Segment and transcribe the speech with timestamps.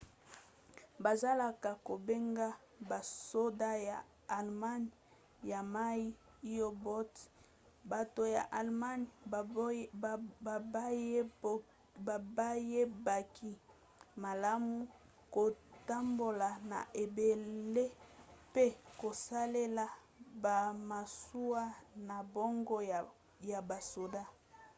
[1.03, 2.47] bazalaka kobenga
[2.89, 3.97] basoda ya
[4.37, 4.93] allemagne
[5.51, 6.03] ya mai
[6.67, 7.21] u-boats.
[7.91, 9.09] bato ya allemagne
[12.37, 13.51] bayebaki
[14.23, 14.75] malamu
[15.33, 17.85] kotambola na ebale
[18.51, 18.65] mpe
[18.99, 19.85] kosalela
[20.43, 21.63] bamasuwa
[22.07, 22.77] na bango
[23.53, 24.23] ya basoda